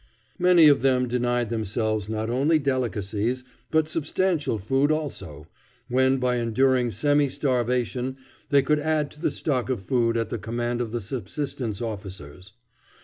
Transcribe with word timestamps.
Many 0.39 0.67
of 0.67 0.81
them 0.81 1.07
denied 1.07 1.51
themselves 1.51 2.09
not 2.09 2.27
only 2.27 2.57
delicacies, 2.57 3.43
but 3.69 3.87
substantial 3.87 4.57
food 4.57 4.91
also, 4.91 5.45
when 5.89 6.17
by 6.17 6.37
enduring 6.37 6.89
semi 6.89 7.29
starvation 7.29 8.17
they 8.49 8.63
could 8.63 8.79
add 8.79 9.11
to 9.11 9.21
the 9.21 9.29
stock 9.29 9.69
of 9.69 9.83
food 9.83 10.17
at 10.17 10.31
the 10.31 10.39
command 10.39 10.81
of 10.81 10.89
the 10.91 11.01
subsistence 11.01 11.83
officers. 11.83 12.53